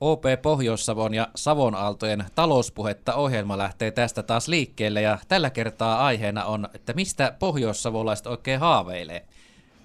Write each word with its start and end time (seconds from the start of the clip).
OP 0.00 0.24
Pohjois-Savon 0.42 1.14
ja 1.14 1.28
Savon 1.34 1.74
Aaltojen 1.74 2.24
talouspuhetta 2.34 3.14
ohjelma 3.14 3.58
lähtee 3.58 3.90
tästä 3.90 4.22
taas 4.22 4.48
liikkeelle 4.48 5.02
ja 5.02 5.18
tällä 5.28 5.50
kertaa 5.50 6.06
aiheena 6.06 6.44
on, 6.44 6.68
että 6.74 6.92
mistä 6.92 7.36
pohjoissavolaiset 7.38 8.26
oikein 8.26 8.60
haaveilee. 8.60 9.26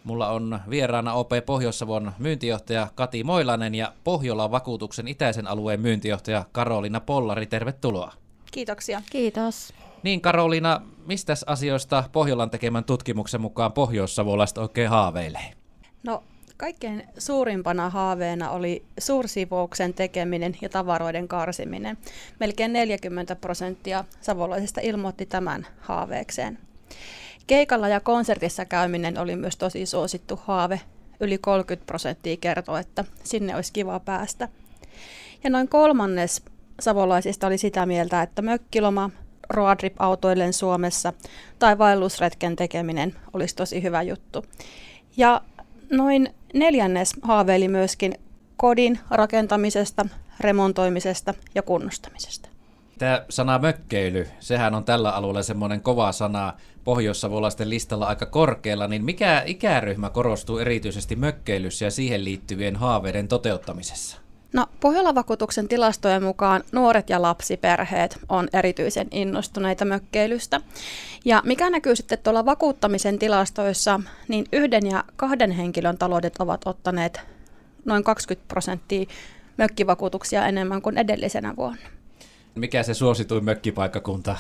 Mulla 0.03 0.29
on 0.29 0.59
vieraana 0.69 1.13
OP 1.13 1.31
Pohjois-Savon 1.45 2.11
myyntijohtaja 2.19 2.87
Kati 2.95 3.23
Moilanen 3.23 3.75
ja 3.75 3.93
Pohjolan 4.03 4.51
vakuutuksen 4.51 5.07
itäisen 5.07 5.47
alueen 5.47 5.81
myyntijohtaja 5.81 6.45
Karolina 6.51 6.99
Pollari. 6.99 7.45
Tervetuloa. 7.45 8.13
Kiitoksia. 8.51 9.01
Kiitos. 9.11 9.73
Niin 10.03 10.21
Karolina, 10.21 10.81
mistä 11.05 11.33
asioista 11.47 12.03
Pohjolan 12.11 12.49
tekemän 12.49 12.83
tutkimuksen 12.83 13.41
mukaan 13.41 13.73
pohjoissavolaiset 13.73 14.57
oikein 14.57 14.89
haaveilee? 14.89 15.53
No 16.03 16.23
Kaikkein 16.57 17.03
suurimpana 17.17 17.89
haaveena 17.89 18.51
oli 18.51 18.85
suursiivouksen 18.99 19.93
tekeminen 19.93 20.57
ja 20.61 20.69
tavaroiden 20.69 21.27
karsiminen. 21.27 21.97
Melkein 22.39 22.73
40 22.73 23.35
prosenttia 23.35 24.03
savolaisista 24.21 24.81
ilmoitti 24.81 25.25
tämän 25.25 25.67
haaveekseen. 25.79 26.57
Keikalla 27.47 27.87
ja 27.87 27.99
konsertissa 27.99 28.65
käyminen 28.65 29.17
oli 29.17 29.35
myös 29.35 29.57
tosi 29.57 29.85
suosittu 29.85 30.39
haave. 30.43 30.81
Yli 31.19 31.37
30 31.37 31.85
prosenttia 31.85 32.37
kertoi, 32.37 32.79
että 32.79 33.05
sinne 33.23 33.55
olisi 33.55 33.73
kiva 33.73 33.99
päästä. 33.99 34.49
Ja 35.43 35.49
noin 35.49 35.67
kolmannes 35.67 36.41
savolaisista 36.79 37.47
oli 37.47 37.57
sitä 37.57 37.85
mieltä, 37.85 38.21
että 38.21 38.41
mökkiloma, 38.41 39.09
roadrip-autoillen 39.49 40.53
Suomessa 40.53 41.13
tai 41.59 41.77
vaellusretken 41.77 42.55
tekeminen 42.55 43.15
olisi 43.33 43.55
tosi 43.55 43.83
hyvä 43.83 44.01
juttu. 44.01 44.45
Ja 45.17 45.41
noin 45.91 46.33
neljännes 46.55 47.13
haaveili 47.21 47.67
myöskin 47.67 48.13
kodin 48.57 48.99
rakentamisesta, 49.09 50.05
remontoimisesta 50.39 51.33
ja 51.55 51.61
kunnostamisesta. 51.61 52.49
Tämä 52.97 53.25
sana 53.29 53.59
mökkeily, 53.59 54.27
sehän 54.39 54.75
on 54.75 54.83
tällä 54.83 55.11
alueella 55.11 55.43
semmoinen 55.43 55.81
kova 55.81 56.11
sana 56.11 56.53
pohjoissavolaisten 56.83 57.69
listalla 57.69 58.05
aika 58.05 58.25
korkealla, 58.25 58.87
niin 58.87 59.05
mikä 59.05 59.43
ikäryhmä 59.45 60.09
korostuu 60.09 60.57
erityisesti 60.57 61.15
mökkeilyssä 61.15 61.85
ja 61.85 61.91
siihen 61.91 62.23
liittyvien 62.23 62.75
haaveiden 62.75 63.27
toteuttamisessa? 63.27 64.24
No, 64.53 64.65
Pohjola-vakuutuksen 64.79 65.67
tilastojen 65.67 66.23
mukaan 66.23 66.63
nuoret 66.71 67.09
ja 67.09 67.21
lapsiperheet 67.21 68.19
on 68.29 68.47
erityisen 68.53 69.07
innostuneita 69.11 69.85
mökkeilystä. 69.85 70.61
Ja 71.25 71.41
mikä 71.45 71.69
näkyy 71.69 71.95
sitten 71.95 72.17
tuolla 72.23 72.45
vakuuttamisen 72.45 73.19
tilastoissa, 73.19 73.99
niin 74.27 74.45
yhden 74.51 74.87
ja 74.87 75.03
kahden 75.15 75.51
henkilön 75.51 75.97
taloudet 75.97 76.35
ovat 76.39 76.61
ottaneet 76.67 77.19
noin 77.85 78.03
20 78.03 78.47
prosenttia 78.47 79.05
mökkivakuutuksia 79.57 80.47
enemmän 80.47 80.81
kuin 80.81 80.97
edellisenä 80.97 81.55
vuonna. 81.55 81.87
Mikä 82.55 82.83
se 82.83 82.93
suosituin 82.93 83.45
mökkipaikkakunta? 83.45 84.35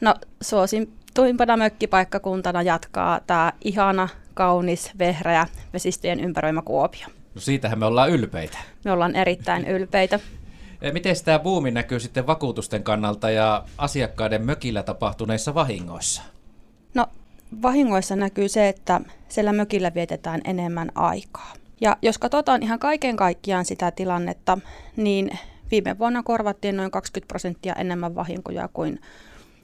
No 0.00 0.14
suosituimpana 0.40 1.56
mökkipaikkakuntana 1.56 2.62
jatkaa 2.62 3.20
tämä 3.26 3.52
ihana, 3.64 4.08
kaunis, 4.34 4.90
vehreä 4.98 5.46
vesistöjen 5.72 6.20
ympäröimä 6.20 6.62
Kuopio. 6.62 7.06
No 7.34 7.40
siitähän 7.40 7.78
me 7.78 7.86
ollaan 7.86 8.10
ylpeitä. 8.10 8.58
Me 8.84 8.92
ollaan 8.92 9.16
erittäin 9.16 9.68
ylpeitä. 9.68 10.20
E, 10.82 10.92
miten 10.92 11.16
tämä 11.24 11.38
buumi 11.38 11.70
näkyy 11.70 12.00
sitten 12.00 12.26
vakuutusten 12.26 12.82
kannalta 12.82 13.30
ja 13.30 13.64
asiakkaiden 13.78 14.44
mökillä 14.44 14.82
tapahtuneissa 14.82 15.54
vahingoissa? 15.54 16.22
No 16.94 17.06
vahingoissa 17.62 18.16
näkyy 18.16 18.48
se, 18.48 18.68
että 18.68 19.00
siellä 19.28 19.52
mökillä 19.52 19.94
vietetään 19.94 20.40
enemmän 20.44 20.90
aikaa. 20.94 21.52
Ja 21.80 21.96
jos 22.02 22.18
katsotaan 22.18 22.62
ihan 22.62 22.78
kaiken 22.78 23.16
kaikkiaan 23.16 23.64
sitä 23.64 23.90
tilannetta, 23.90 24.58
niin 24.96 25.30
viime 25.70 25.98
vuonna 25.98 26.22
korvattiin 26.22 26.76
noin 26.76 26.90
20 26.90 27.28
prosenttia 27.28 27.74
enemmän 27.74 28.14
vahinkoja 28.14 28.68
kuin 28.72 29.00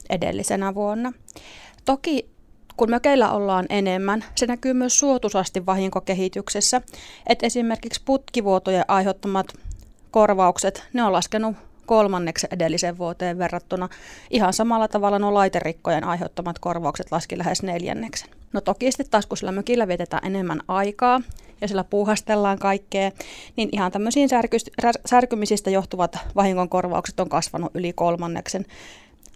edellisenä 0.09 0.75
vuonna. 0.75 1.13
Toki 1.85 2.29
kun 2.77 2.89
mökeillä 2.89 3.31
ollaan 3.31 3.65
enemmän, 3.69 4.25
se 4.35 4.45
näkyy 4.45 4.73
myös 4.73 4.99
suotuisasti 4.99 5.65
vahinkokehityksessä, 5.65 6.81
että 7.27 7.45
esimerkiksi 7.45 8.01
putkivuotojen 8.05 8.85
aiheuttamat 8.87 9.47
korvaukset, 10.11 10.83
ne 10.93 11.03
on 11.03 11.13
laskenut 11.13 11.55
kolmanneksi 11.85 12.47
edelliseen 12.51 12.97
vuoteen 12.97 13.37
verrattuna. 13.37 13.89
Ihan 14.29 14.53
samalla 14.53 14.87
tavalla 14.87 15.19
nuo 15.19 15.33
laiterikkojen 15.33 16.03
aiheuttamat 16.03 16.59
korvaukset 16.59 17.11
laski 17.11 17.37
lähes 17.37 17.63
neljänneksen. 17.63 18.29
No 18.53 18.61
toki 18.61 18.91
sitten 18.91 19.09
taas, 19.09 19.25
kun 19.25 19.37
sillä 19.37 19.51
mökillä 19.51 19.87
vietetään 19.87 20.27
enemmän 20.27 20.61
aikaa 20.67 21.21
ja 21.61 21.67
sillä 21.67 21.83
puuhastellaan 21.83 22.59
kaikkea, 22.59 23.11
niin 23.55 23.69
ihan 23.71 23.91
tämmöisiin 23.91 24.29
särkymisistä 25.05 25.69
johtuvat 25.69 26.17
vahingonkorvaukset 26.35 27.19
on 27.19 27.29
kasvanut 27.29 27.71
yli 27.75 27.93
kolmanneksen. 27.93 28.65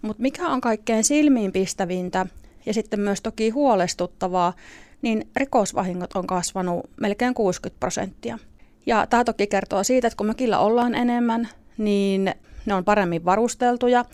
Mutta 0.01 0.22
mikä 0.22 0.47
on 0.47 0.62
kaikkein 0.62 1.03
silmiinpistävintä, 1.03 2.25
ja 2.66 2.73
sitten 2.73 2.99
myös 2.99 3.22
toki 3.22 3.49
huolestuttavaa, 3.49 4.53
niin 5.01 5.27
rikosvahingot 5.35 6.13
on 6.13 6.27
kasvanut 6.27 6.89
melkein 7.01 7.33
60 7.33 7.79
prosenttia. 7.79 8.39
Ja 8.85 9.07
tämä 9.07 9.23
toki 9.23 9.47
kertoo 9.47 9.83
siitä, 9.83 10.07
että 10.07 10.17
kun 10.17 10.27
mökillä 10.27 10.59
ollaan 10.59 10.95
enemmän, 10.95 11.50
niin 11.77 12.33
ne 12.66 12.73
on 12.73 12.85
paremmin 12.85 13.25
varusteltuja 13.25 14.05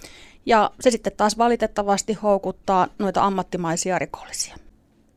ja 0.46 0.72
se 0.80 0.92
sitten 0.92 1.14
taas 1.18 1.38
valitettavasti 1.38 2.14
houkuttaa 2.14 2.88
noita 3.00 3.24
ammattimaisia 3.24 4.00
rikollisia. 4.00 4.56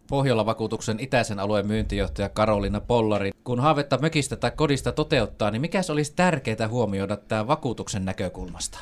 Pohjola-vakuutuksen 0.09 1.01
itäisen 1.01 1.39
alueen 1.39 1.67
myyntijohtaja 1.67 2.29
Karolina 2.29 2.81
Pollari. 2.81 3.31
Kun 3.45 3.61
haavetta 3.61 3.99
mökistä 3.99 4.37
tai 4.37 4.51
kodista 4.57 4.93
toteuttaa, 4.93 5.51
niin 5.51 5.61
mikä 5.61 5.81
olisi 5.93 6.13
tärkeää 6.17 6.69
huomioida 6.69 7.17
tämä 7.17 7.47
vakuutuksen 7.47 8.05
näkökulmasta? 8.05 8.79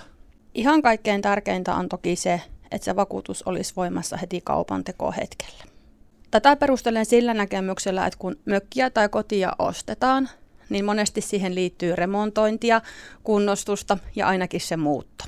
Ihan 0.55 0.83
kaikkein 0.83 1.23
tärkeintä 1.23 1.75
on 1.75 1.89
toki 1.89 2.17
se, 2.17 2.41
että 2.71 2.85
se 2.85 2.97
vakuutus 2.97 3.43
olisi 3.43 3.73
voimassa 3.77 4.17
heti 4.17 4.41
kaupan 4.45 4.85
tekohetkellä. 4.85 5.65
Tätä 6.31 6.57
perustelen 6.57 7.07
sillä 7.07 7.35
näkemyksellä, 7.35 8.07
että 8.07 8.19
kun 8.19 8.37
mökkiä 8.45 8.91
tai 8.91 9.09
kotia 9.09 9.53
ostetaan, 9.59 10.29
niin 10.69 10.85
monesti 10.85 11.21
siihen 11.21 11.55
liittyy 11.55 11.97
remontointia, 11.97 12.81
kunnostusta 13.25 13.99
ja 14.17 14.29
ainakin 14.29 14.61
se 14.61 14.77
muutto. 14.77 15.25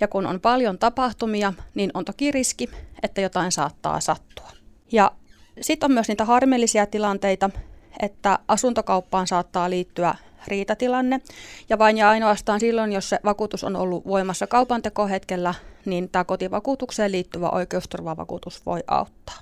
Ja 0.00 0.08
kun 0.08 0.26
on 0.26 0.40
paljon 0.40 0.78
tapahtumia, 0.78 1.52
niin 1.74 1.90
on 1.94 2.04
toki 2.04 2.30
riski, 2.30 2.68
että 3.02 3.20
jotain 3.20 3.52
saattaa 3.52 4.00
sattua. 4.00 4.50
Ja 4.92 5.12
sitten 5.60 5.86
on 5.86 5.92
myös 5.92 6.08
niitä 6.08 6.24
harmillisia 6.24 6.86
tilanteita, 6.86 7.50
että 8.02 8.38
asuntokauppaan 8.48 9.26
saattaa 9.26 9.70
liittyä 9.70 10.14
riitatilanne. 10.46 11.20
Ja 11.68 11.78
vain 11.78 11.98
ja 11.98 12.10
ainoastaan 12.10 12.60
silloin, 12.60 12.92
jos 12.92 13.08
se 13.08 13.18
vakuutus 13.24 13.64
on 13.64 13.76
ollut 13.76 14.06
voimassa 14.06 14.46
kaupantekohetkellä, 14.46 15.54
niin 15.84 16.08
tämä 16.08 16.24
kotivakuutukseen 16.24 17.12
liittyvä 17.12 17.48
oikeusturvavakuutus 17.48 18.66
voi 18.66 18.80
auttaa. 18.86 19.38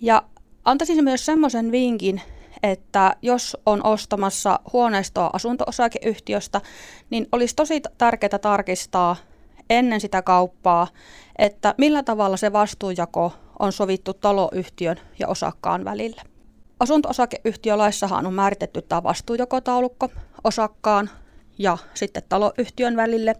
Ja 0.00 0.22
antaisin 0.64 1.04
myös 1.04 1.26
semmoisen 1.26 1.72
vinkin, 1.72 2.22
että 2.62 3.16
jos 3.22 3.56
on 3.66 3.86
ostamassa 3.86 4.60
huoneistoa 4.72 5.30
asunto-osakeyhtiöstä, 5.32 6.60
niin 7.10 7.26
olisi 7.32 7.56
tosi 7.56 7.82
tärkeää 7.98 8.38
tarkistaa 8.38 9.16
ennen 9.70 10.00
sitä 10.00 10.22
kauppaa, 10.22 10.86
että 11.38 11.74
millä 11.78 12.02
tavalla 12.02 12.36
se 12.36 12.52
vastuujako 12.52 13.32
on 13.58 13.72
sovittu 13.72 14.14
taloyhtiön 14.14 14.96
ja 15.18 15.28
osakkaan 15.28 15.84
välillä. 15.84 16.22
Asunto-osakeyhtiölaissahan 16.82 18.26
on 18.26 18.34
määritetty 18.34 18.82
tämä 18.82 19.02
vastuujakotaulukko 19.02 20.08
osakkaan 20.44 21.10
ja 21.58 21.78
sitten 21.94 22.22
taloyhtiön 22.28 22.96
välille. 22.96 23.36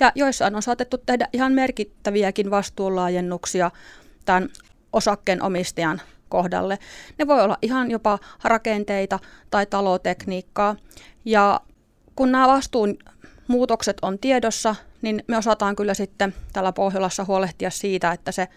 Ja 0.00 0.12
joissain 0.14 0.56
on 0.56 0.62
saatettu 0.62 0.98
tehdä 0.98 1.28
ihan 1.32 1.52
merkittäviäkin 1.52 2.50
vastuunlaajennuksia 2.50 3.70
tämän 4.24 4.48
osakkeen 4.92 5.42
omistajan 5.42 6.00
kohdalle. 6.28 6.78
Ne 7.18 7.26
voi 7.26 7.42
olla 7.42 7.58
ihan 7.62 7.90
jopa 7.90 8.18
rakenteita 8.44 9.18
tai 9.50 9.66
talotekniikkaa. 9.66 10.76
Ja 11.24 11.60
kun 12.16 12.32
nämä 12.32 12.48
vastuun 12.48 12.98
muutokset 13.48 13.96
on 14.02 14.18
tiedossa, 14.18 14.74
niin 15.02 15.24
me 15.26 15.36
osataan 15.36 15.76
kyllä 15.76 15.94
sitten 15.94 16.34
täällä 16.52 16.72
Pohjolassa 16.72 17.24
huolehtia 17.24 17.70
siitä, 17.70 18.12
että 18.12 18.32
se 18.32 18.48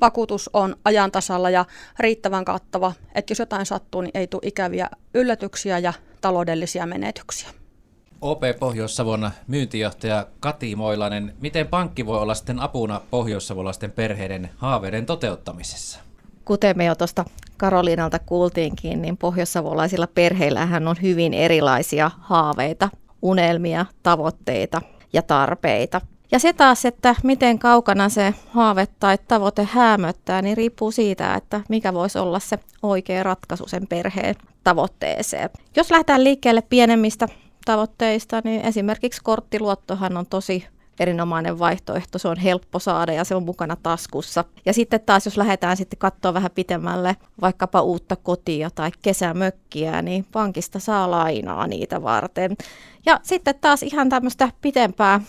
vakuutus 0.00 0.50
on 0.52 0.76
ajantasalla 0.84 1.50
ja 1.50 1.64
riittävän 1.98 2.44
kattava, 2.44 2.92
että 3.14 3.30
jos 3.30 3.38
jotain 3.38 3.66
sattuu, 3.66 4.00
niin 4.00 4.10
ei 4.14 4.26
tule 4.26 4.42
ikäviä 4.44 4.90
yllätyksiä 5.14 5.78
ja 5.78 5.92
taloudellisia 6.20 6.86
menetyksiä. 6.86 7.48
OP 8.20 8.42
Pohjois-Savon 8.60 9.30
myyntijohtaja 9.46 10.26
Kati 10.40 10.76
Moilanen, 10.76 11.34
miten 11.40 11.66
pankki 11.66 12.06
voi 12.06 12.18
olla 12.18 12.34
sitten 12.34 12.58
apuna 12.58 13.00
pohjoissavolaisten 13.10 13.92
perheiden 13.92 14.50
haaveiden 14.56 15.06
toteuttamisessa? 15.06 16.00
Kuten 16.44 16.76
me 16.76 16.84
jo 16.84 16.94
tuosta 16.94 17.24
Karoliinalta 17.56 18.18
kuultiinkin, 18.18 19.02
niin 19.02 19.16
pohjoissavolaisilla 19.16 20.06
perheillähän 20.06 20.88
on 20.88 20.96
hyvin 21.02 21.34
erilaisia 21.34 22.10
haaveita, 22.18 22.88
unelmia, 23.22 23.86
tavoitteita 24.02 24.82
ja 25.12 25.22
tarpeita. 25.22 26.00
Ja 26.32 26.38
se 26.38 26.52
taas, 26.52 26.84
että 26.84 27.14
miten 27.22 27.58
kaukana 27.58 28.08
se 28.08 28.34
haave 28.48 28.88
tai 29.00 29.18
tavoite 29.28 29.68
hämöttää, 29.72 30.42
niin 30.42 30.56
riippuu 30.56 30.90
siitä, 30.90 31.34
että 31.34 31.60
mikä 31.68 31.94
voisi 31.94 32.18
olla 32.18 32.38
se 32.40 32.58
oikea 32.82 33.22
ratkaisu 33.22 33.68
sen 33.68 33.86
perheen 33.86 34.34
tavoitteeseen. 34.64 35.50
Jos 35.76 35.90
lähdetään 35.90 36.24
liikkeelle 36.24 36.62
pienemmistä 36.62 37.28
tavoitteista, 37.64 38.40
niin 38.44 38.60
esimerkiksi 38.60 39.20
korttiluottohan 39.24 40.16
on 40.16 40.26
tosi 40.26 40.66
erinomainen 41.00 41.58
vaihtoehto. 41.58 42.18
Se 42.18 42.28
on 42.28 42.36
helppo 42.36 42.78
saada 42.78 43.12
ja 43.12 43.24
se 43.24 43.34
on 43.34 43.42
mukana 43.42 43.76
taskussa. 43.82 44.44
Ja 44.66 44.72
sitten 44.72 45.00
taas, 45.00 45.24
jos 45.24 45.36
lähdetään 45.36 45.76
sitten 45.76 45.98
katsoa 45.98 46.34
vähän 46.34 46.50
pitemmälle 46.54 47.16
vaikkapa 47.40 47.80
uutta 47.80 48.16
kotia 48.16 48.70
tai 48.74 48.90
kesämökkiä, 49.02 50.02
niin 50.02 50.26
pankista 50.32 50.78
saa 50.78 51.10
lainaa 51.10 51.66
niitä 51.66 52.02
varten. 52.02 52.56
Ja 53.06 53.20
sitten 53.22 53.54
taas 53.60 53.82
ihan 53.82 54.08
tämmöistä 54.08 54.48
pitempää 54.60 55.20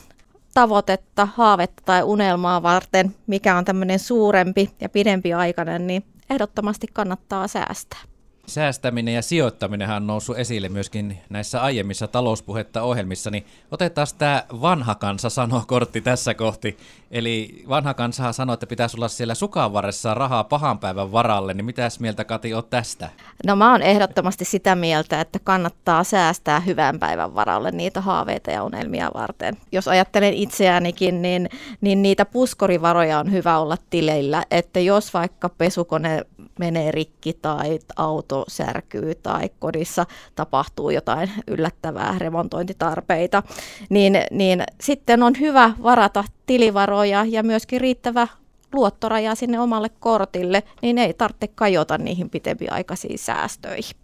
tavoitetta, 0.54 1.28
haavetta 1.36 1.84
tai 1.86 2.04
unelmaa 2.04 2.64
varten, 2.64 3.16
mikä 3.28 3.58
on 3.58 3.66
tämmöinen 3.66 4.00
suurempi 4.00 4.70
ja 4.82 4.90
pidempi 4.90 5.34
aikainen, 5.34 5.88
niin 5.88 6.04
ehdottomasti 6.30 6.88
kannattaa 6.94 7.48
säästää. 7.48 8.11
Säästäminen 8.52 9.14
ja 9.14 9.22
sijoittaminen 9.22 9.90
on 9.90 10.08
noussut 10.08 10.38
esille 10.38 10.70
myöskin 10.70 11.18
näissä 11.30 11.62
aiemmissa 11.62 12.08
talouspuhetta 12.08 12.82
ohjelmissa, 12.82 13.32
niin 13.32 13.46
otetaan 13.72 14.08
tämä 14.18 14.44
vanha 14.62 14.96
kansa 14.96 15.30
sanoo 15.30 15.64
kortti 15.68 16.02
tässä 16.02 16.34
kohti. 16.34 16.78
Eli 17.12 17.64
vanha 17.70 17.94
kansa 17.94 18.34
sanoo, 18.34 18.54
että 18.54 18.68
pitäisi 18.68 18.98
olla 18.98 19.08
siellä 19.08 19.36
sukanvarressa 19.36 20.14
rahaa 20.14 20.44
pahan 20.44 20.80
päivän 20.80 21.12
varalle, 21.12 21.54
niin 21.54 21.66
mitäs 21.66 22.00
mieltä 22.00 22.24
Kati 22.24 22.54
on 22.54 22.64
tästä? 22.70 23.10
No 23.46 23.56
mä 23.56 23.72
oon 23.72 23.82
ehdottomasti 23.82 24.46
sitä 24.46 24.76
mieltä, 24.76 25.22
että 25.22 25.40
kannattaa 25.44 26.04
säästää 26.04 26.60
hyvän 26.60 27.00
päivän 27.00 27.36
varalle 27.36 27.72
niitä 27.72 28.02
haaveita 28.02 28.52
ja 28.52 28.64
unelmia 28.64 29.12
varten. 29.14 29.58
Jos 29.72 29.88
ajattelen 29.88 30.34
itseäänikin, 30.34 31.22
niin, 31.22 31.50
niin 31.82 32.02
niitä 32.02 32.26
puskorivaroja 32.26 33.20
on 33.20 33.32
hyvä 33.32 33.60
olla 33.60 33.78
tileillä, 33.90 34.46
että 34.52 34.80
jos 34.80 35.14
vaikka 35.14 35.50
pesukone 35.50 36.22
menee 36.60 36.92
rikki 36.92 37.34
tai 37.34 37.80
auto 37.96 38.46
särkyy 38.48 39.16
tai 39.16 39.50
kodissa 39.60 40.06
tapahtuu 40.36 40.90
jotain 40.90 41.32
yllättävää 41.48 42.16
remontointitarpeita, 42.18 43.44
niin, 43.90 44.14
niin 44.32 44.64
sitten 44.82 45.24
on 45.24 45.34
hyvä 45.40 45.72
varata 45.84 46.24
tilivaroja 46.46 47.26
ja 47.28 47.44
myöskin 47.44 47.82
riittävä 47.82 48.28
luottoraja 48.74 49.36
sinne 49.36 49.60
omalle 49.60 49.90
kortille, 50.00 50.64
niin 50.82 50.98
ei 50.98 51.14
tarvitse 51.14 51.48
kajota 51.48 51.98
niihin 51.98 52.30
pitempiaikaisiin 52.30 53.20
säästöihin. 53.20 53.96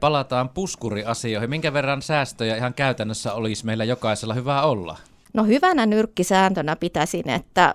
Palataan 0.00 0.48
puskuriasioihin. 0.48 1.50
Minkä 1.50 1.72
verran 1.72 2.02
säästöjä 2.02 2.56
ihan 2.56 2.74
käytännössä 2.74 3.32
olisi 3.32 3.66
meillä 3.66 3.84
jokaisella 3.84 4.34
hyvä 4.34 4.62
olla? 4.62 4.96
No 5.34 5.44
hyvänä 5.44 5.86
nyrkkisääntönä 5.86 6.76
pitäisin, 6.76 7.30
että 7.30 7.74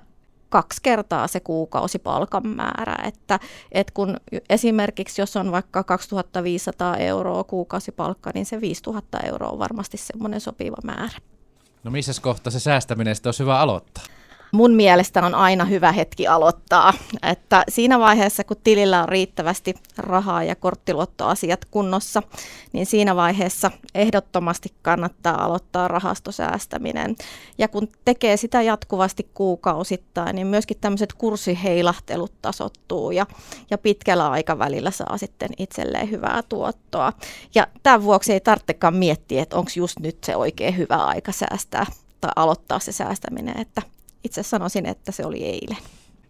kaksi 0.49 0.81
kertaa 0.83 1.27
se 1.27 1.39
kuukausipalkan 1.39 2.47
määrä. 2.47 2.95
Että, 3.05 3.39
että 3.71 3.93
kun 3.93 4.17
esimerkiksi 4.49 5.21
jos 5.21 5.37
on 5.37 5.51
vaikka 5.51 5.83
2500 5.83 6.97
euroa 6.97 7.43
kuukausipalkka, 7.43 8.31
niin 8.33 8.45
se 8.45 8.61
5000 8.61 9.19
euroa 9.19 9.49
on 9.49 9.59
varmasti 9.59 9.97
semmoinen 9.97 10.41
sopiva 10.41 10.77
määrä. 10.83 11.19
No 11.87 11.91
missä 11.91 12.13
kohta 12.21 12.51
se 12.51 12.59
säästäminen 12.59 13.15
sitten 13.15 13.27
olisi 13.27 13.43
hyvä 13.43 13.59
aloittaa? 13.59 14.03
Mun 14.51 14.71
mielestä 14.71 15.25
on 15.25 15.35
aina 15.35 15.65
hyvä 15.65 15.91
hetki 15.91 16.27
aloittaa. 16.27 16.93
Että 17.23 17.63
siinä 17.69 17.99
vaiheessa, 17.99 18.43
kun 18.43 18.57
tilillä 18.63 19.01
on 19.01 19.09
riittävästi 19.09 19.75
rahaa 19.97 20.43
ja 20.43 20.55
korttiluottoasiat 20.55 21.65
kunnossa, 21.65 22.23
niin 22.73 22.85
siinä 22.85 23.15
vaiheessa 23.15 23.71
ehdottomasti 23.95 24.73
kannattaa 24.81 25.45
aloittaa 25.45 25.87
rahastosäästäminen. 25.87 27.15
Ja 27.57 27.67
kun 27.67 27.87
tekee 28.05 28.37
sitä 28.37 28.61
jatkuvasti 28.61 29.29
kuukausittain, 29.33 30.35
niin 30.35 30.47
myöskin 30.47 30.77
tämmöiset 30.81 31.13
kurssiheilahtelut 31.13 32.33
tasottuu 32.41 33.11
ja, 33.11 33.25
ja 33.69 33.77
pitkällä 33.77 34.29
aikavälillä 34.29 34.91
saa 34.91 35.17
sitten 35.17 35.49
itselleen 35.57 36.11
hyvää 36.11 36.41
tuottoa. 36.49 37.13
Ja 37.55 37.67
tämän 37.83 38.03
vuoksi 38.03 38.33
ei 38.33 38.39
tarvitsekaan 38.39 38.95
miettiä, 38.95 39.41
että 39.41 39.57
onko 39.57 39.71
just 39.75 39.99
nyt 39.99 40.17
se 40.23 40.35
oikein 40.35 40.77
hyvä 40.77 40.95
aika 40.95 41.31
säästää 41.31 41.85
tai 42.21 42.31
aloittaa 42.35 42.79
se 42.79 42.91
säästäminen, 42.91 43.59
että 43.61 43.81
itse 44.23 44.43
sanoisin, 44.43 44.85
että 44.85 45.11
se 45.11 45.25
oli 45.25 45.43
eilen. 45.43 45.77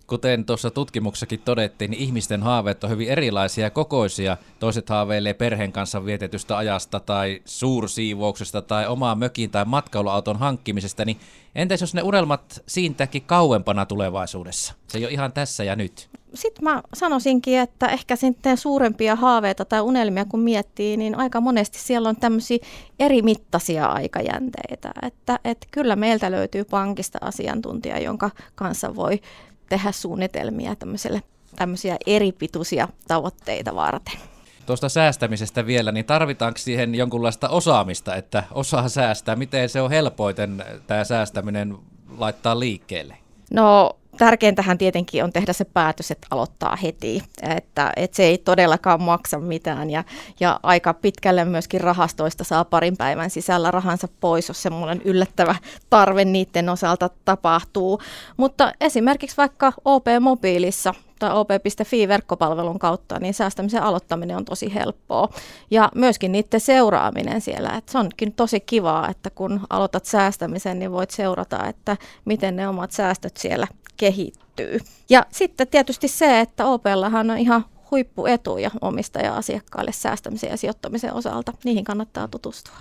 Kuten 0.08 0.46
tuossa 0.46 0.72
tutkimuksessakin 0.72 1.40
todettiin, 1.46 1.92
niin 1.92 2.04
ihmisten 2.04 2.44
haaveet 2.44 2.84
on 2.84 2.90
hyvin 2.90 3.10
erilaisia 3.10 3.66
ja 3.66 3.70
kokoisia. 3.70 4.38
Toiset 4.60 4.90
haaveilee 4.90 5.34
perheen 5.34 5.72
kanssa 5.72 6.06
vietetystä 6.06 6.58
ajasta 6.58 7.00
tai 7.00 7.42
suursiivouksesta 7.46 8.62
tai 8.62 8.88
omaa 8.88 9.16
mökin 9.16 9.50
tai 9.50 9.66
matkailuauton 9.66 10.40
hankkimisesta, 10.40 11.06
niin 11.06 11.20
entäs 11.56 11.82
jos 11.82 11.94
ne 11.94 12.02
unelmat 12.02 12.64
siintäkin 12.68 13.24
kauempana 13.24 13.86
tulevaisuudessa? 13.86 14.74
Se 14.88 14.98
ei 14.98 15.06
ole 15.06 15.14
ihan 15.14 15.34
tässä 15.34 15.64
ja 15.64 15.76
nyt. 15.76 16.10
Sitten 16.34 16.64
mä 16.64 16.84
sanoisinkin, 16.94 17.60
että 17.60 17.88
ehkä 17.88 18.16
sitten 18.16 18.58
suurempia 18.58 19.16
haaveita 19.16 19.66
tai 19.66 19.82
unelmia 19.82 20.26
kun 20.26 20.40
miettii, 20.40 20.98
niin 20.98 21.16
aika 21.16 21.42
monesti 21.42 21.80
siellä 21.80 22.10
on 22.10 22.16
tämmöisiä 22.16 22.58
eri 23.00 23.22
mittaisia 23.22 23.86
aikajänteitä. 23.86 24.92
Että, 25.02 25.40
että 25.44 25.68
kyllä 25.72 25.96
meiltä 25.96 26.32
löytyy 26.32 26.64
pankista 26.64 27.18
asiantuntija, 27.22 28.00
jonka 28.00 28.30
kanssa 28.56 28.96
voi 28.96 29.22
tehdä 29.70 29.92
suunnitelmia 29.92 30.76
tämmöiselle, 30.76 31.22
tämmöisiä 31.56 31.98
eri 32.06 32.32
pituisia 32.32 32.88
tavoitteita 33.08 33.76
varten. 33.76 34.20
Tuosta 34.66 34.90
säästämisestä 34.90 35.66
vielä, 35.66 35.92
niin 35.92 36.06
tarvitaanko 36.06 36.58
siihen 36.58 36.96
jonkunlaista 36.96 37.50
osaamista, 37.50 38.16
että 38.16 38.44
osaa 38.52 38.90
säästää? 38.90 39.36
Miten 39.36 39.70
se 39.70 39.82
on 39.82 39.90
helpoiten 39.90 40.64
tämä 40.88 41.04
säästäminen 41.04 41.78
laittaa 42.18 42.60
liikkeelle? 42.60 43.18
No 43.52 43.98
tärkeintähän 44.18 44.78
tietenkin 44.78 45.24
on 45.24 45.34
tehdä 45.34 45.54
se 45.54 45.66
päätös, 45.66 46.12
että 46.12 46.28
aloittaa 46.32 46.76
heti, 46.76 47.24
että, 47.42 47.92
että 47.96 48.16
se 48.16 48.24
ei 48.24 48.38
todellakaan 48.38 49.02
maksa 49.02 49.40
mitään 49.40 49.90
ja, 49.90 50.04
ja 50.40 50.60
aika 50.64 50.94
pitkälle 50.94 51.46
myöskin 51.46 51.82
rahastoista 51.82 52.44
saa 52.44 52.66
parin 52.66 52.98
päivän 52.98 53.30
sisällä 53.30 53.72
rahansa 53.72 54.08
pois, 54.20 54.48
jos 54.48 54.64
semmoinen 54.64 55.02
yllättävä 55.06 55.56
tarve 55.90 56.26
niiden 56.26 56.70
osalta 56.70 57.10
tapahtuu. 57.26 58.02
Mutta 58.38 58.72
esimerkiksi 58.82 59.38
vaikka 59.38 59.74
OP-mobiilissa 59.86 60.94
tai 61.20 61.32
op.fi-verkkopalvelun 61.34 62.80
kautta, 62.80 63.20
niin 63.20 63.34
säästämisen 63.34 63.84
aloittaminen 63.84 64.38
on 64.38 64.46
tosi 64.46 64.74
helppoa. 64.74 65.30
Ja 65.72 65.92
myöskin 65.96 66.32
niiden 66.32 66.60
seuraaminen 66.60 67.42
siellä. 67.42 67.70
että 67.78 67.92
se 67.92 67.98
onkin 67.98 68.34
tosi 68.34 68.60
kivaa, 68.60 69.10
että 69.10 69.30
kun 69.30 69.62
aloitat 69.70 70.06
säästämisen, 70.06 70.80
niin 70.80 70.92
voit 70.92 71.12
seurata, 71.12 71.66
että 71.68 71.98
miten 72.26 72.56
ne 72.56 72.68
omat 72.68 72.92
säästöt 72.92 73.38
siellä 73.38 73.68
kehittyy. 73.98 74.80
Ja 75.10 75.26
sitten 75.32 75.68
tietysti 75.68 76.08
se, 76.08 76.40
että 76.40 76.66
OPllahan 76.66 77.32
on 77.32 77.38
ihan 77.38 77.66
huippuetuja 77.92 78.72
omistaja-asiakkaille 78.82 79.92
säästämisen 79.92 80.50
ja 80.50 80.58
sijoittamisen 80.58 81.14
osalta. 81.14 81.54
Niihin 81.64 81.84
kannattaa 81.84 82.28
tutustua. 82.28 82.76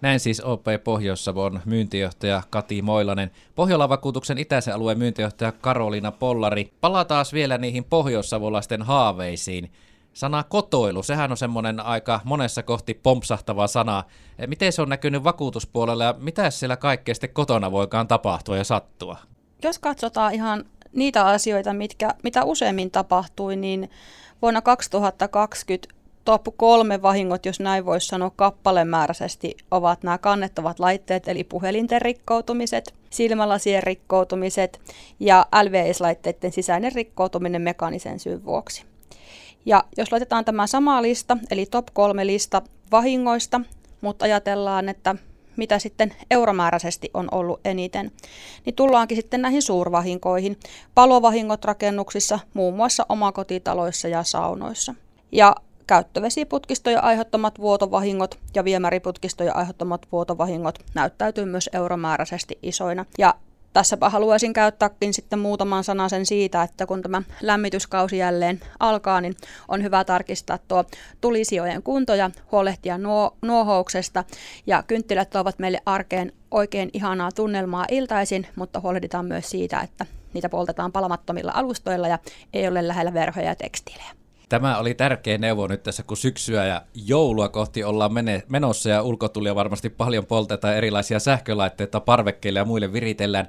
Näin 0.00 0.20
siis 0.20 0.40
OP 0.40 0.66
Pohjois-Savon 0.84 1.60
myyntijohtaja 1.64 2.42
Kati 2.50 2.82
Moilanen, 2.82 3.30
Pohjola-vakuutuksen 3.54 4.38
itäisen 4.38 4.74
alueen 4.74 4.98
myyntijohtaja 4.98 5.52
Karoliina 5.52 6.12
Pollari. 6.12 6.72
Palataan 6.80 7.24
vielä 7.32 7.58
niihin 7.58 7.84
pohjoissavolaisten 7.84 8.82
haaveisiin. 8.82 9.72
Sana 10.12 10.44
kotoilu, 10.44 11.02
sehän 11.02 11.30
on 11.30 11.36
semmoinen 11.36 11.80
aika 11.80 12.20
monessa 12.24 12.62
kohti 12.62 12.94
pompsahtava 12.94 13.66
sana. 13.66 14.04
Miten 14.46 14.72
se 14.72 14.82
on 14.82 14.88
näkynyt 14.88 15.24
vakuutuspuolella 15.24 16.04
ja 16.04 16.14
mitä 16.18 16.50
siellä 16.50 16.76
kaikkea 16.76 17.14
sitten 17.14 17.30
kotona 17.30 17.72
voikaan 17.72 18.08
tapahtua 18.08 18.56
ja 18.56 18.64
sattua? 18.64 19.16
Jos 19.62 19.78
katsotaan 19.78 20.34
ihan 20.34 20.64
niitä 20.92 21.26
asioita, 21.26 21.72
mitkä, 21.72 22.14
mitä 22.22 22.44
useimmin 22.44 22.90
tapahtui, 22.90 23.56
niin 23.56 23.90
vuonna 24.42 24.62
2020 24.62 25.94
top 26.24 26.46
kolme 26.56 27.02
vahingot, 27.02 27.46
jos 27.46 27.60
näin 27.60 27.84
voisi 27.84 28.06
sanoa 28.06 28.32
kappalemääräisesti, 28.36 29.56
ovat 29.70 30.02
nämä 30.02 30.18
kannettavat 30.18 30.78
laitteet, 30.78 31.28
eli 31.28 31.44
puhelinten 31.44 32.02
rikkoutumiset, 32.02 32.94
silmälasien 33.10 33.82
rikkoutumiset 33.82 34.80
ja 35.20 35.46
LVS-laitteiden 35.62 36.52
sisäinen 36.52 36.92
rikkoutuminen 36.92 37.62
mekaanisen 37.62 38.20
syyn 38.20 38.44
vuoksi. 38.44 38.84
Ja 39.66 39.84
jos 39.96 40.12
laitetaan 40.12 40.44
tämä 40.44 40.66
sama 40.66 41.02
lista, 41.02 41.36
eli 41.50 41.66
top 41.66 41.86
kolme 41.92 42.26
lista 42.26 42.62
vahingoista, 42.92 43.60
mutta 44.00 44.24
ajatellaan, 44.24 44.88
että 44.88 45.16
mitä 45.56 45.78
sitten 45.78 46.14
euromääräisesti 46.30 47.10
on 47.14 47.28
ollut 47.32 47.60
eniten, 47.64 48.12
niin 48.66 48.74
tullaankin 48.74 49.16
sitten 49.16 49.42
näihin 49.42 49.62
suurvahinkoihin. 49.62 50.58
Palovahingot 50.94 51.64
rakennuksissa, 51.64 52.38
muun 52.54 52.74
muassa 52.74 53.06
omakotitaloissa 53.08 54.08
ja 54.08 54.22
saunoissa. 54.22 54.94
Ja 55.32 55.56
käyttövesiputkistojen 55.86 57.04
aiheuttamat 57.04 57.58
vuotovahingot 57.58 58.38
ja 58.54 58.64
viemäriputkistojen 58.64 59.56
aiheuttamat 59.56 60.06
vuotovahingot 60.12 60.78
näyttäytyy 60.94 61.44
myös 61.44 61.70
euromääräisesti 61.72 62.58
isoina. 62.62 63.04
Ja 63.18 63.34
tässäpä 63.72 64.08
haluaisin 64.08 64.52
käyttääkin 64.52 65.14
sitten 65.14 65.38
muutaman 65.38 65.84
sanan 65.84 66.10
sen 66.10 66.26
siitä, 66.26 66.62
että 66.62 66.86
kun 66.86 67.02
tämä 67.02 67.22
lämmityskausi 67.42 68.18
jälleen 68.18 68.60
alkaa, 68.80 69.20
niin 69.20 69.36
on 69.68 69.82
hyvä 69.82 70.04
tarkistaa 70.04 70.58
tuo 70.58 70.84
tulisijojen 71.20 71.82
kunto 71.82 72.14
ja 72.14 72.30
huolehtia 72.52 72.98
nuo, 72.98 73.36
nuohouksesta. 73.42 74.24
Ja 74.66 74.82
kynttilät 74.82 75.30
tuovat 75.30 75.58
meille 75.58 75.80
arkeen 75.86 76.32
oikein 76.50 76.90
ihanaa 76.92 77.32
tunnelmaa 77.32 77.86
iltaisin, 77.90 78.46
mutta 78.56 78.80
huolehditaan 78.80 79.26
myös 79.26 79.50
siitä, 79.50 79.80
että 79.80 80.06
niitä 80.34 80.48
poltetaan 80.48 80.92
palamattomilla 80.92 81.52
alustoilla 81.54 82.08
ja 82.08 82.18
ei 82.52 82.68
ole 82.68 82.88
lähellä 82.88 83.14
verhoja 83.14 83.46
ja 83.46 83.56
tekstiilejä. 83.56 84.21
Tämä 84.52 84.78
oli 84.78 84.94
tärkeä 84.94 85.38
neuvo 85.38 85.66
nyt 85.66 85.82
tässä, 85.82 86.02
kun 86.02 86.16
syksyä 86.16 86.64
ja 86.64 86.82
joulua 86.94 87.48
kohti 87.48 87.84
ollaan 87.84 88.12
menossa 88.48 88.90
ja 88.90 89.02
ulkotulia 89.02 89.54
varmasti 89.54 89.90
paljon 89.90 90.26
poltetaan 90.26 90.76
erilaisia 90.76 91.18
sähkölaitteita 91.18 92.00
parvekkeille 92.00 92.58
ja 92.58 92.64
muille 92.64 92.92
viritellään. 92.92 93.48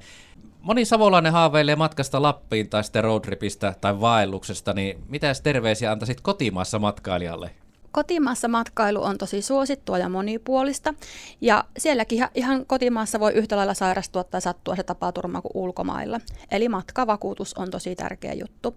Moni 0.61 0.85
savolainen 0.85 1.31
haaveilee 1.31 1.75
matkasta 1.75 2.21
Lappiin 2.21 2.69
tai 2.69 2.83
sitten 2.83 3.03
roadtripistä 3.03 3.75
tai 3.81 4.01
vaelluksesta, 4.01 4.73
niin 4.73 5.03
mitä 5.07 5.33
terveisiä 5.43 5.91
antaisit 5.91 6.21
kotimaassa 6.21 6.79
matkailijalle? 6.79 7.51
Kotimaassa 7.93 8.47
matkailu 8.47 9.03
on 9.03 9.17
tosi 9.17 9.41
suosittua 9.41 9.97
ja 9.97 10.09
monipuolista, 10.09 10.93
ja 11.41 11.63
sielläkin 11.77 12.27
ihan 12.35 12.65
kotimaassa 12.65 13.19
voi 13.19 13.33
yhtä 13.33 13.57
lailla 13.57 13.73
sairastua 13.73 14.23
tai 14.23 14.41
sattua 14.41 14.75
se 14.75 14.83
tapaturma 14.83 15.41
kuin 15.41 15.51
ulkomailla. 15.53 16.19
Eli 16.51 16.69
matkavakuutus 16.69 17.53
on 17.53 17.71
tosi 17.71 17.95
tärkeä 17.95 18.33
juttu. 18.33 18.75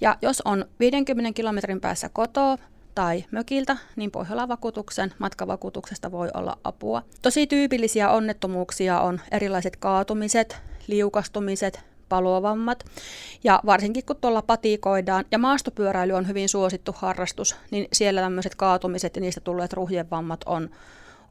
Ja 0.00 0.16
jos 0.22 0.42
on 0.44 0.64
50 0.80 1.32
kilometrin 1.32 1.80
päässä 1.80 2.08
kotoa, 2.08 2.58
tai 2.94 3.24
mökiltä, 3.30 3.76
niin 3.96 4.10
Pohjola-vakuutuksen 4.10 5.14
matkavakuutuksesta 5.18 6.12
voi 6.12 6.28
olla 6.34 6.58
apua. 6.64 7.02
Tosi 7.22 7.46
tyypillisiä 7.46 8.10
onnettomuuksia 8.10 9.00
on 9.00 9.20
erilaiset 9.30 9.76
kaatumiset, 9.76 10.56
liukastumiset, 10.86 11.80
palovammat. 12.08 12.84
Ja 13.44 13.60
varsinkin 13.66 14.04
kun 14.04 14.16
tuolla 14.20 14.42
patikoidaan, 14.42 15.24
ja 15.30 15.38
maastopyöräily 15.38 16.12
on 16.12 16.28
hyvin 16.28 16.48
suosittu 16.48 16.94
harrastus, 16.98 17.56
niin 17.70 17.88
siellä 17.92 18.20
tämmöiset 18.20 18.54
kaatumiset 18.54 19.16
ja 19.16 19.20
niistä 19.20 19.40
tulleet 19.40 19.72
ruhjen 19.72 20.10
vammat 20.10 20.40
on, 20.46 20.70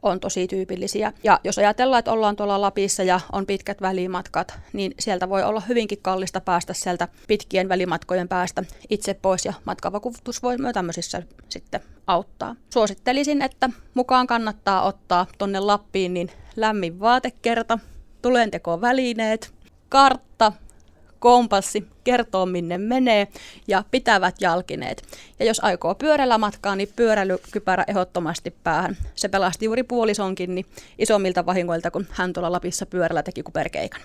on 0.04 0.20
tosi 0.20 0.48
tyypillisiä. 0.48 1.14
Ja 1.24 1.40
jos 1.44 1.58
ajatellaan, 1.58 2.00
että 2.00 2.12
ollaan 2.12 2.36
tuolla 2.36 2.62
Lapissa 2.62 3.04
ja 3.04 3.20
on 3.32 3.46
pitkät 3.46 3.82
välimatkat, 3.82 4.60
niin 4.74 4.94
sieltä 5.00 5.30
voi 5.30 5.44
olla 5.44 5.60
hyvinkin 5.60 6.02
kallista 6.02 6.42
päästä 6.42 6.74
sieltä 6.74 7.08
pitkien 7.28 7.70
välimatkojen 7.70 8.28
päästä 8.28 8.64
itse 8.90 9.14
pois 9.14 9.46
ja 9.46 9.54
matkavakuutus 9.66 10.44
voi 10.44 10.58
myös 10.58 10.74
tämmöisissä 10.74 11.24
sitten 11.50 11.82
auttaa. 12.08 12.56
Suosittelisin, 12.74 13.42
että 13.42 13.70
mukaan 13.94 14.28
kannattaa 14.28 14.84
ottaa 14.84 15.26
tonne 15.38 15.60
Lappiin 15.60 16.14
niin 16.14 16.32
lämmin 16.56 17.00
vaatekerta, 17.00 17.80
tulentekovälineet, 18.22 19.54
kartta, 19.90 20.54
kompassi, 21.20 21.88
kertoo 22.04 22.46
minne 22.46 22.78
menee 22.78 23.28
ja 23.68 23.84
pitävät 23.92 24.36
jalkineet. 24.42 25.04
Ja 25.40 25.46
jos 25.46 25.60
aikoo 25.64 25.96
pyörällä 25.96 26.38
matkaa, 26.38 26.76
niin 26.76 26.90
pyöräilykypärä 26.96 27.84
ehdottomasti 27.88 28.52
päähän. 28.64 28.98
Se 29.16 29.28
pelasti 29.28 29.66
juuri 29.66 29.84
puolisonkin 29.84 30.56
niin 30.56 30.66
isommilta 30.98 31.46
vahingoilta, 31.46 31.92
kun 31.92 32.06
hän 32.12 32.34
tuolla 32.34 32.52
Lapissa 32.52 32.86
pyörällä 32.86 33.24
teki 33.24 33.44
kuperkeikan. 33.44 34.02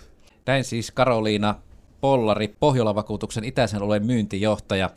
Näin 0.46 0.64
siis 0.64 0.90
Karoliina 0.90 1.54
Pollari, 2.00 2.54
Pohjola-vakuutuksen 2.60 3.44
itäisen 3.44 3.82
alueen 3.82 4.06
myyntijohtaja. 4.06 4.90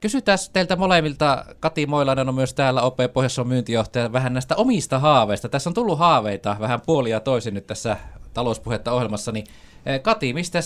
Kysytään 0.00 0.38
teiltä 0.52 0.76
molemmilta, 0.76 1.44
Kati 1.60 1.86
Moilainen 1.86 2.28
on 2.28 2.34
myös 2.34 2.54
täällä 2.54 2.82
OP 2.82 2.98
Pohjois 3.12 3.40
myyntijohtaja, 3.44 4.12
vähän 4.12 4.32
näistä 4.32 4.56
omista 4.56 4.98
haaveista. 4.98 5.48
Tässä 5.48 5.70
on 5.70 5.74
tullut 5.74 5.98
haaveita 5.98 6.56
vähän 6.60 6.80
puolia 6.86 7.20
toisin 7.20 7.54
nyt 7.54 7.66
tässä 7.66 7.96
talouspuhetta 8.34 8.92
ohjelmassa, 8.92 9.32
niin 9.32 9.46
eh, 9.86 10.02
Kati, 10.02 10.32
mistä 10.32 10.58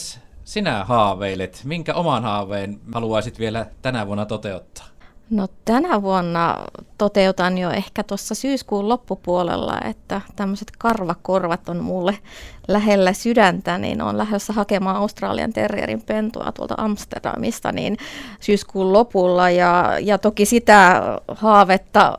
sinä 0.44 0.84
haaveilet? 0.84 1.60
Minkä 1.64 1.94
oman 1.94 2.22
haaveen 2.22 2.80
haluaisit 2.94 3.38
vielä 3.38 3.66
tänä 3.82 4.06
vuonna 4.06 4.26
toteuttaa? 4.26 4.86
No 5.30 5.48
tänä 5.64 6.02
vuonna 6.02 6.56
toteutan 6.98 7.58
jo 7.58 7.70
ehkä 7.70 8.02
tuossa 8.02 8.34
syyskuun 8.34 8.88
loppupuolella, 8.88 9.80
että 9.84 10.20
tämmöiset 10.36 10.70
karvakorvat 10.78 11.68
on 11.68 11.84
mulle 11.84 12.18
lähellä 12.68 13.12
sydäntä, 13.12 13.78
niin 13.78 14.02
on 14.02 14.18
lähdössä 14.18 14.52
hakemaan 14.52 14.96
Australian 14.96 15.52
terrierin 15.52 16.02
pentua 16.02 16.52
tuolta 16.52 16.74
Amsterdamista 16.78 17.72
niin 17.72 17.96
syyskuun 18.40 18.92
lopulla. 18.92 19.50
Ja, 19.50 19.98
ja 20.00 20.18
toki 20.18 20.44
sitä 20.44 21.02
haavetta 21.28 22.18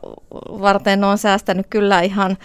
varten 0.60 1.04
on 1.04 1.18
säästänyt 1.18 1.66
kyllä 1.70 2.00
ihan 2.00 2.36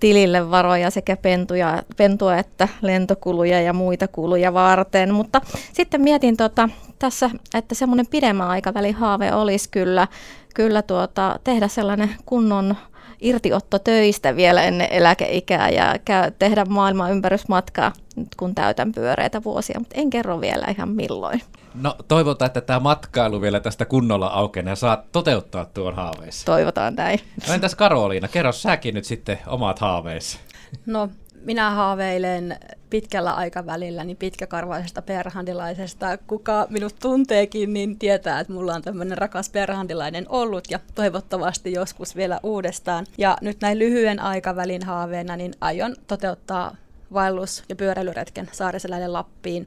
tilille 0.00 0.50
varoja 0.50 0.90
sekä 0.90 1.16
pentuja, 1.16 1.82
pentua 1.96 2.36
että 2.36 2.68
lentokuluja 2.82 3.60
ja 3.60 3.72
muita 3.72 4.08
kuluja 4.08 4.54
varten. 4.54 5.14
Mutta 5.14 5.40
sitten 5.72 6.00
mietin 6.00 6.36
tota, 6.36 6.68
tässä, 6.98 7.30
että 7.54 7.74
semmoinen 7.74 8.06
pidemmän 8.06 8.48
aikavälin 8.48 8.94
haave 8.94 9.34
olisi 9.34 9.68
kyllä, 9.70 10.08
kyllä 10.54 10.82
tuota, 10.82 11.40
tehdä 11.44 11.68
sellainen 11.68 12.10
kunnon 12.26 12.76
irtiotto 13.20 13.78
töistä 13.78 14.36
vielä 14.36 14.62
ennen 14.62 14.88
eläkeikää 14.90 15.70
ja 15.70 15.94
käy, 16.04 16.30
tehdä 16.38 16.64
maailman 16.64 17.12
ympärysmatkaa, 17.12 17.92
kun 18.36 18.54
täytän 18.54 18.92
pyöreitä 18.92 19.44
vuosia, 19.44 19.78
mutta 19.78 20.00
en 20.00 20.10
kerro 20.10 20.40
vielä 20.40 20.66
ihan 20.70 20.88
milloin. 20.88 21.42
No 21.74 21.96
toivotaan, 22.08 22.46
että 22.46 22.60
tämä 22.60 22.80
matkailu 22.80 23.40
vielä 23.40 23.60
tästä 23.60 23.84
kunnolla 23.84 24.26
aukenee 24.26 24.72
ja 24.72 24.76
saat 24.76 25.12
toteuttaa 25.12 25.64
tuon 25.64 25.94
haaveessa. 25.94 26.46
Toivotaan 26.46 26.94
näin. 26.94 27.20
No 27.48 27.54
entäs 27.54 27.74
Karoliina, 27.74 28.28
kerro 28.28 28.52
säkin 28.52 28.94
nyt 28.94 29.04
sitten 29.04 29.38
omat 29.46 29.78
haaveesi. 29.78 30.38
No 30.86 31.08
minä 31.44 31.70
haaveilen 31.70 32.58
pitkällä 32.90 33.32
aikavälillä 33.32 34.04
niin 34.04 34.16
pitkäkarvaisesta 34.16 35.02
perhandilaisesta. 35.02 36.18
Kuka 36.26 36.66
minut 36.70 36.96
tunteekin, 37.00 37.72
niin 37.72 37.98
tietää, 37.98 38.40
että 38.40 38.52
mulla 38.52 38.74
on 38.74 38.82
tämmöinen 38.82 39.18
rakas 39.18 39.50
perhandilainen 39.50 40.26
ollut 40.28 40.64
ja 40.70 40.80
toivottavasti 40.94 41.72
joskus 41.72 42.16
vielä 42.16 42.40
uudestaan. 42.42 43.06
Ja 43.18 43.38
nyt 43.40 43.60
näin 43.60 43.78
lyhyen 43.78 44.20
aikavälin 44.20 44.82
haaveena, 44.82 45.36
niin 45.36 45.52
aion 45.60 45.96
toteuttaa 46.06 46.76
vaellus- 47.12 47.64
ja 47.68 47.76
pyöräilyretken 47.76 48.48
Saariseläinen 48.52 49.12
Lappiin 49.12 49.66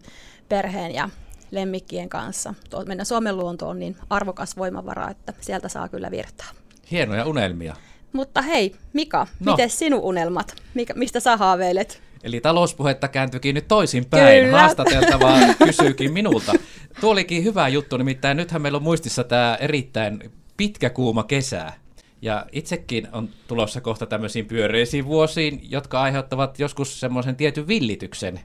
perheen 0.50 0.96
ja 0.96 1.10
lemmikkien 1.52 2.10
kanssa. 2.10 2.54
Tuo 2.70 2.86
mennä 2.86 3.04
Suomen 3.04 3.38
luonto 3.38 3.70
on 3.70 3.80
niin 3.80 3.96
arvokas 4.10 4.58
voimavara, 4.58 5.10
että 5.10 5.34
sieltä 5.42 5.70
saa 5.70 5.90
kyllä 5.90 6.12
virtaa. 6.12 6.48
Hienoja 6.92 7.26
unelmia. 7.26 7.76
Mutta 8.14 8.42
hei, 8.42 8.76
Mika, 8.94 9.28
no. 9.40 9.52
miten 9.52 9.70
sinun 9.70 10.02
unelmat? 10.02 10.56
Mikä, 10.74 10.94
mistä 10.94 11.20
sä 11.20 11.38
haaveilet? 11.38 12.02
Eli 12.24 12.42
talouspuhetta 12.42 13.08
kääntyikin 13.08 13.56
nyt 13.56 13.68
toisinpäin. 13.68 14.44
Kyllä. 14.46 14.60
Haastateltavaa 14.60 15.40
kysyykin 15.66 16.14
minulta. 16.14 16.54
Tuo 17.02 17.12
olikin 17.12 17.44
hyvä 17.44 17.68
juttu, 17.68 17.98
nimittäin 17.98 18.38
nythän 18.38 18.62
meillä 18.62 18.76
on 18.78 18.84
muistissa 18.84 19.24
tämä 19.24 19.58
erittäin 19.60 20.32
pitkä 20.58 20.90
kuuma 20.90 21.24
kesää. 21.24 21.74
Ja 22.22 22.46
itsekin 22.52 23.08
on 23.12 23.30
tulossa 23.48 23.82
kohta 23.82 24.06
tämmöisiin 24.06 24.46
pyöreisiin 24.46 25.06
vuosiin, 25.06 25.62
jotka 25.72 26.02
aiheuttavat 26.02 26.60
joskus 26.60 27.00
semmoisen 27.00 27.36
tietyn 27.36 27.68
villityksen. 27.68 28.40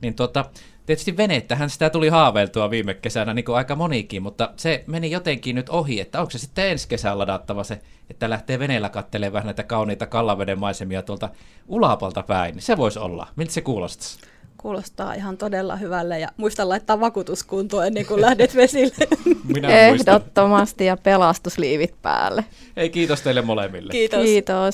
Niin 0.00 0.14
tuota, 0.14 0.44
Tietysti 0.86 1.16
venettähän 1.16 1.70
sitä 1.70 1.90
tuli 1.90 2.08
haaveiltua 2.08 2.70
viime 2.70 2.94
kesänä, 2.94 3.34
niin 3.34 3.44
kuin 3.44 3.56
aika 3.56 3.76
monikin, 3.76 4.22
mutta 4.22 4.50
se 4.56 4.84
meni 4.86 5.10
jotenkin 5.10 5.56
nyt 5.56 5.68
ohi, 5.68 6.00
että 6.00 6.20
onko 6.20 6.30
se 6.30 6.38
sitten 6.38 6.68
ensi 6.68 6.88
kesän 6.88 7.18
ladattava 7.18 7.64
se, 7.64 7.80
että 8.10 8.30
lähtee 8.30 8.58
veneellä 8.58 8.88
katselemaan 8.88 9.32
vähän 9.32 9.46
näitä 9.46 9.62
kauniita 9.62 10.06
kallaveden 10.06 10.58
maisemia 10.58 11.02
tuolta 11.02 11.28
ulapalta 11.68 12.22
päin. 12.22 12.54
Se 12.60 12.76
voisi 12.76 12.98
olla. 12.98 13.26
Miltä 13.36 13.52
se 13.52 13.60
kuulostaa? 13.60 14.28
Kuulostaa 14.56 15.14
ihan 15.14 15.36
todella 15.36 15.76
hyvälle 15.76 16.20
ja 16.20 16.28
muista 16.36 16.68
laittaa 16.68 17.00
vakuutuskuntoon 17.00 17.86
ennen 17.86 18.06
kuin 18.06 18.20
lähdet 18.20 18.56
vesille. 18.56 18.94
Minä 19.54 19.68
Ehdottomasti 19.68 20.84
ja 20.84 20.96
pelastusliivit 20.96 21.94
päälle. 22.02 22.44
Ei 22.76 22.90
kiitos 22.90 23.20
teille 23.20 23.42
molemmille. 23.42 23.92
Kiitos. 23.92 24.24
Kiitos. 24.24 24.70